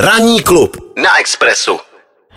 [0.00, 1.78] Ranní klub na Expressu.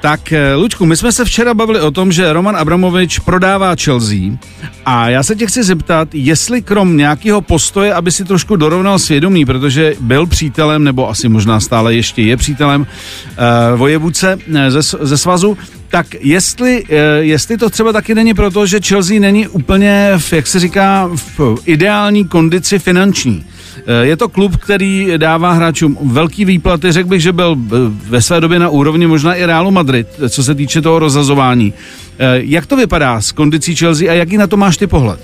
[0.02, 4.38] Tak, eh, Lučku, my jsme se včera bavili o tom, že Roman Abramovič prodává Chelsea
[4.86, 9.46] a já se tě chci zeptat, jestli krom nějakého postoje, aby si trošku dorovnal svědomí,
[9.46, 15.18] protože byl přítelem, nebo asi možná stále ještě je přítelem uh, vojevůdce eh, ze, ze
[15.18, 15.58] svazu,
[15.94, 16.90] tak jestli, uh,
[17.20, 21.58] jestli to třeba taky není proto, že Chelsea není úplně, v, jak se říká, v
[21.66, 23.46] ideální kondici finanční.
[23.86, 26.92] Eh, je to klub, který dává hráčům velký výplaty.
[26.92, 27.76] Řekl bych, že byl eh,
[28.10, 31.74] ve své době na úrovni možná i Realu Madrid, co se týče toho rozazování.
[32.20, 35.20] Eh, jak to vypadá s kondicí Chelsea a jaký na to máš ty pohled?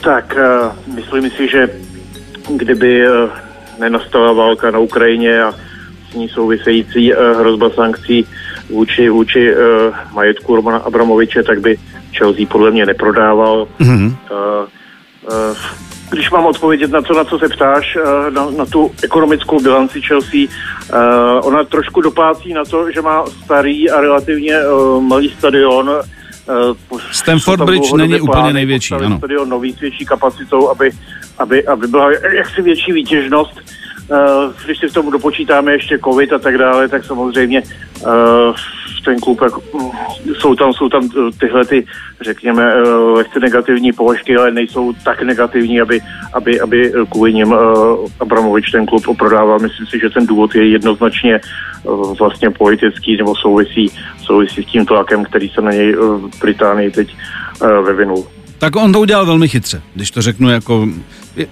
[0.00, 0.36] Tak,
[0.94, 1.70] myslím si, že
[2.56, 3.02] kdyby
[3.78, 5.54] nenastala válka na Ukrajině a
[6.10, 8.26] s ní související hrozba sankcí
[8.70, 9.54] vůči, vůči
[10.12, 11.78] majetku Romana Abramoviče, tak by
[12.18, 13.68] Chelsea podle mě neprodával.
[13.80, 14.16] Mm-hmm
[16.10, 20.02] když mám odpovědět na to, na co se ptáš, eh, na, na tu ekonomickou bilanci
[20.02, 25.90] Chelsea, uh, ona trošku dopácí na to, že má starý a relativně uh, malý stadion.
[26.90, 29.18] Uh, Stamford Bridge není úplně největší, ano.
[29.18, 30.90] Stadion nový s větší kapacitou, aby,
[31.38, 33.60] aby, aby byla jaksi větší výtěžnost.
[34.10, 37.62] Uh, když si v tomu dopočítáme ještě covid a tak dále, tak samozřejmě
[38.02, 38.54] uh,
[39.06, 39.62] ten klub, jako,
[40.38, 41.86] jsou tam, jsou tam eh, tyhle ty,
[42.20, 46.00] řekněme, eh, lehce negativní položky, ale nejsou tak negativní, aby,
[46.32, 47.56] aby, aby kvůli nim eh,
[48.20, 49.58] Abramovič ten klub prodával.
[49.58, 51.40] Myslím si, že ten důvod je jednoznačně
[52.18, 57.16] vlastně politický nebo souvisí, souvisí s tím tlakem, který se na něj v Británii teď
[57.86, 58.26] vyvinul.
[58.58, 60.88] Tak on to udělal velmi chytře, když to řeknu jako,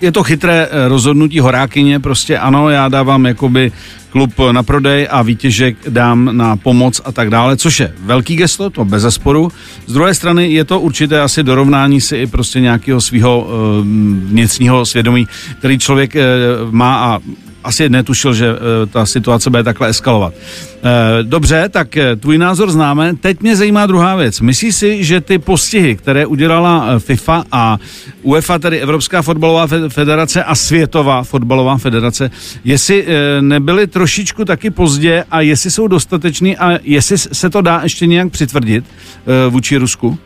[0.01, 3.73] je to chytré rozhodnutí horákyně, prostě ano, já dávám jakoby
[4.11, 8.71] klub na prodej a výtěžek dám na pomoc a tak dále, což je velký gesto,
[8.71, 9.53] to bez zesporu.
[9.87, 13.51] Z druhé strany je to určité asi dorovnání si i prostě nějakého svého uh,
[14.31, 15.27] vnitřního svědomí,
[15.59, 16.23] který člověk uh,
[16.71, 17.21] má a
[17.65, 20.35] asi netušil, že eh, ta situace bude takhle eskalovat.
[20.35, 23.15] Eh, dobře, tak eh, tvůj názor známe.
[23.21, 24.41] Teď mě zajímá druhá věc.
[24.41, 27.79] Myslíš si, že ty postihy, které udělala FIFA a
[28.23, 32.31] UEFA, tedy Evropská fotbalová federace a Světová fotbalová federace,
[32.65, 33.07] jestli
[33.41, 38.31] nebyly trošičku taky pozdě a jestli jsou dostatečný a jestli se to dá ještě nějak
[38.31, 38.85] přitvrdit
[39.49, 40.19] vůči Rusku?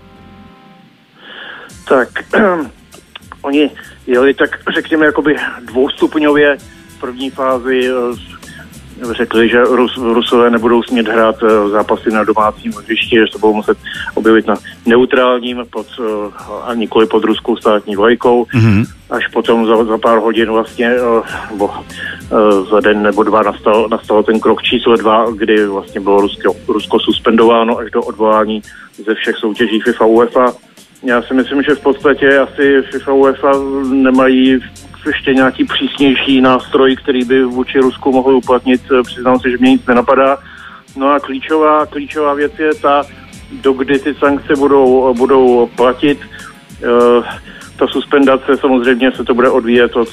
[1.88, 2.08] Tak,
[3.42, 3.70] oni
[4.06, 6.56] jeli tak, řekněme, jakoby dvoustupňově
[7.00, 13.16] první fázi eh, řekli, že Rus, Rusové nebudou smět hrát eh, zápasy na domácím hřišti,
[13.16, 13.78] že se budou muset
[14.14, 14.54] objevit na
[14.86, 16.04] neutrálním pod, eh,
[16.64, 18.44] a nikoli pod ruskou státní vlajkou.
[18.44, 18.84] Mm-hmm.
[19.10, 20.94] Až potom za, za pár hodin vlastně,
[21.50, 21.70] nebo
[22.70, 27.00] za den nebo dva nastal, nastal ten krok číslo dva, kdy vlastně bylo Rusko, Rusko
[27.00, 28.62] suspendováno až do odvolání
[29.06, 30.52] ze všech soutěží FIFA UEFA.
[31.02, 33.52] Já si myslím, že v podstatě asi FIFA UEFA
[33.90, 34.60] nemají
[35.06, 38.82] ještě nějaký přísnější nástroj, který by vůči Rusku mohl uplatnit.
[39.02, 40.38] Přiznám se, že mě nic nenapadá.
[40.96, 43.04] No a klíčová, klíčová věc je ta,
[43.52, 46.18] dokdy ty sankce budou, budou platit.
[46.22, 47.22] E,
[47.78, 50.08] ta suspendace samozřejmě se to bude odvíjet od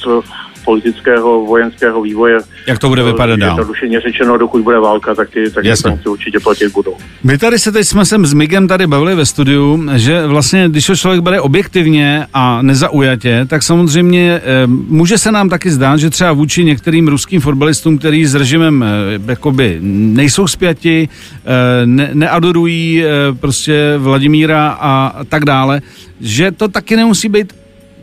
[0.66, 2.38] politického, vojenského vývoje.
[2.66, 3.50] Jak to bude vypadat dál?
[3.50, 6.96] Jednodušeně řečeno, dokud bude válka, tak ty, tak ty sankce určitě platit budou.
[7.24, 10.86] My tady se teď jsme sem s Migem tady bavili ve studiu, že vlastně, když
[10.86, 16.10] to člověk bere objektivně a nezaujatě, tak samozřejmě e, může se nám taky zdát, že
[16.10, 18.86] třeba vůči některým ruským fotbalistům, který s režimem e,
[19.30, 21.08] jakoby nejsou spjati,
[21.44, 23.04] e, ne, neadorují
[23.40, 25.80] prostě Vladimíra a tak dále,
[26.20, 27.52] že to taky nemusí být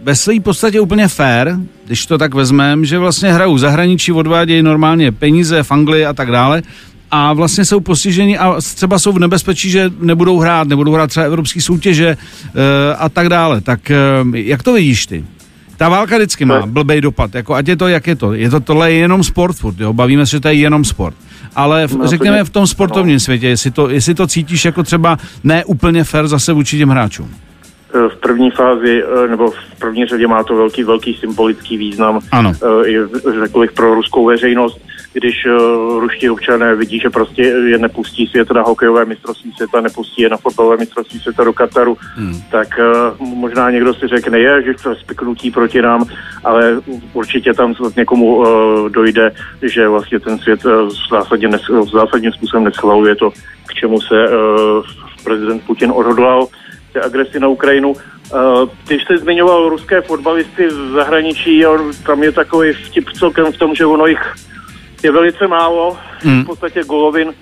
[0.04, 1.56] ve své podstatě úplně fair,
[1.86, 6.32] když to tak vezmeme, že vlastně hrajou zahraničí, odvádějí normálně peníze v Anglii a tak
[6.32, 6.62] dále
[7.12, 11.26] a vlastně jsou postiženi a třeba jsou v nebezpečí, že nebudou hrát, nebudou hrát třeba
[11.26, 12.18] evropské soutěže e,
[12.96, 13.62] a tak dále.
[13.62, 13.98] Tak e,
[14.34, 15.26] jak to vidíš ty?
[15.78, 18.34] Ta válka vždycky má blbej dopad, jako ať je to, jak je to.
[18.34, 19.94] Je to tohle je jenom sport furt, jo?
[19.94, 21.16] bavíme se, že to je jenom sport.
[21.56, 25.18] Ale v, no, řekněme v tom sportovním světě, jestli to, jestli to cítíš jako třeba
[25.44, 27.30] ne úplně fair zase vůči těm hráčům.
[27.96, 32.20] Eh, v první fázi, eh, nebo v první řadě má to velký, velký symbolický význam,
[32.32, 32.52] ano.
[32.86, 34.82] Eh, řekl bych, pro ruskou veřejnost,
[35.14, 35.48] když
[36.00, 40.38] ruští občané vidí, že prostě je nepustí svět na hokejové mistrovství světa, nepustí je na
[40.38, 42.42] fotbalové mistrovství světa do Kataru, hmm.
[42.52, 42.68] tak
[43.20, 46.06] možná někdo si řekne, je, že to je spiknutí proti nám,
[46.44, 46.82] ale
[47.14, 48.44] určitě tam někomu
[48.90, 49.32] dojde,
[49.62, 50.60] že vlastně ten svět
[51.10, 51.50] zásadně
[51.94, 53.30] zásadním způsobem neschvaluje to,
[53.66, 54.16] k čemu se
[55.24, 56.48] prezident Putin odhodlal
[56.94, 57.94] té agresi na Ukrajinu.
[58.88, 61.64] Když jste zmiňoval ruské fotbalisty v zahraničí,
[62.06, 64.34] tam je takový vtip celkem v tom, že ono jich
[65.04, 66.44] je velice málo, hmm.
[66.44, 67.34] v podstatě golovin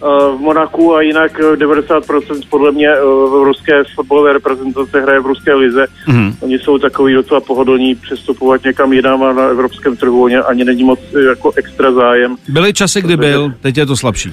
[0.00, 2.88] v Monaku a jinak 90% podle mě
[3.30, 5.86] v ruské fotbalové reprezentace hraje v ruské lize.
[6.06, 6.32] Mm.
[6.40, 10.84] Oni jsou takový docela pohodlní přestupovat někam jinam a na evropském trhu oni ani není
[10.84, 12.36] moc jako extra zájem.
[12.48, 14.32] Byly časy, kdy byl, teď je to slabší.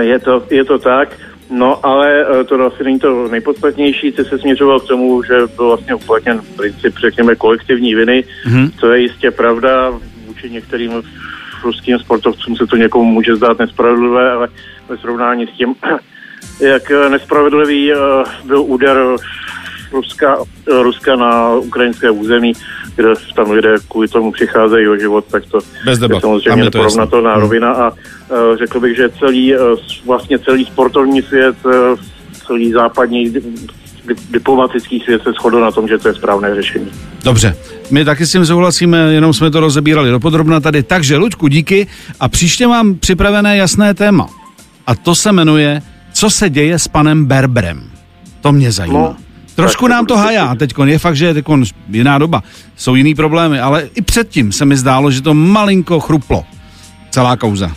[0.00, 1.08] Je to, je to tak.
[1.50, 4.12] No, ale to asi není to nejpodstatnější.
[4.12, 8.24] Ty se směřoval k tomu, že byl vlastně uplatněn princip, řekněme, kolektivní viny.
[8.46, 8.70] Mm-hmm.
[8.80, 9.92] To je jistě pravda
[10.26, 11.02] vůči některým
[11.62, 14.48] ruským sportovcům se to někomu může zdát nespravedlivé, ale
[14.88, 15.74] ve srovnání s tím,
[16.60, 17.96] jak nespravedlivý eh,
[18.44, 18.98] byl úder
[19.92, 20.36] Ruska,
[20.82, 22.52] Ruska na ukrajinské území,
[22.96, 26.14] kde tam lidé kvůli tomu přicházejí o život, tak to Bez debat.
[26.14, 27.40] je samozřejmě neporovnatelná hmm.
[27.40, 27.96] rovina a uh,
[28.58, 29.60] řekl bych, že celý, uh,
[30.06, 31.72] vlastně celý sportovní svět, uh,
[32.46, 33.34] celý západní
[34.30, 36.90] diplomatický svět se shodl na tom, že to je správné řešení.
[37.24, 37.56] Dobře,
[37.90, 40.82] my taky s tím souhlasíme, jenom jsme to rozebírali dopodrobna tady.
[40.82, 41.86] Takže, Luďku, díky
[42.20, 44.28] a příště mám připravené jasné téma.
[44.86, 45.82] A to se jmenuje
[46.16, 47.90] Co se děje s panem Berberem.
[48.40, 48.98] To mě zajímá.
[48.98, 49.16] No,
[49.56, 51.44] Trošku nám to hajá teď, je fakt, že je teď
[51.88, 52.42] jiná doba,
[52.76, 56.44] jsou jiný problémy, ale i předtím se mi zdálo, že to malinko chruplo,
[57.10, 57.70] celá kauza.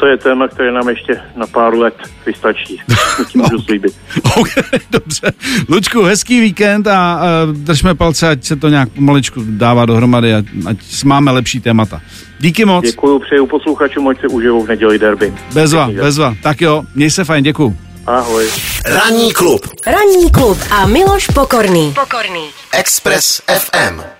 [0.00, 1.94] To je téma, které nám ještě na pár let
[2.26, 2.80] vystačí.
[3.28, 3.92] Tím můžu slíbit.
[4.36, 5.32] Okay, dobře.
[5.68, 10.44] Lučku, hezký víkend a uh, držme palce, ať se to nějak pomaličku dává dohromady, ať,
[10.66, 12.00] ať máme lepší témata.
[12.38, 12.84] Díky moc.
[12.84, 15.34] Děkuju, přeju posluchačům, ať se užijou v neděli derby.
[15.54, 16.34] Bezva, bezva.
[16.42, 17.76] Tak jo, měj se fajn, děkuju.
[18.18, 18.50] Ahoj.
[18.84, 19.66] Ranní klub.
[19.86, 21.94] Ranní klub a Miloš Pokorný.
[21.94, 22.50] Pokorný.
[22.72, 24.19] Express FM.